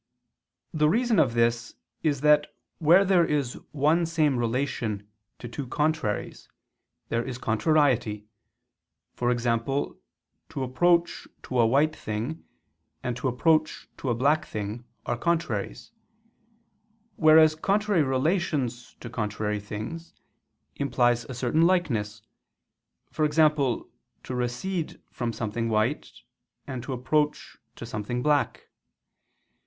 [0.73, 2.47] The reason of this is that
[2.79, 6.49] where there is one same relation to two contraries,
[7.09, 8.25] there is contrariety;
[9.21, 9.43] e.g.
[9.45, 9.93] to
[10.63, 12.43] approach to a white thing,
[13.03, 15.91] and to approach to a black thing, are contraries;
[17.17, 20.15] whereas contrary relations to contrary things,
[20.77, 22.23] implies a certain likeness,
[23.23, 23.35] e.g.
[23.43, 23.85] to
[24.29, 26.11] recede from something white,
[26.65, 28.67] and to approach to something black.